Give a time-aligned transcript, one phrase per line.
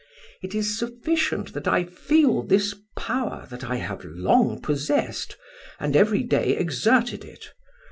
[0.41, 5.37] It is sufficient that I feel this power that I have long possessed,
[5.79, 7.53] and every day exerted it.